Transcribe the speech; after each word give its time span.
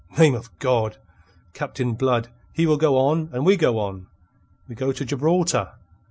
Name 0.17 0.33
of 0.33 0.49
God! 0.57 0.97
Captain 1.53 1.93
Blood, 1.93 2.29
he 2.53 2.65
will 2.65 2.77
go 2.77 2.97
on, 2.97 3.29
and 3.33 3.45
we 3.45 3.55
go 3.55 3.77
on. 3.77 4.07
We 4.67 4.73
go 4.73 4.91
to 4.91 5.05
Gibraltar. 5.05 5.73